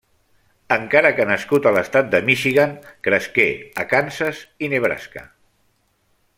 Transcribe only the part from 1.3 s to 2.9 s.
nascut a l'estat de Michigan,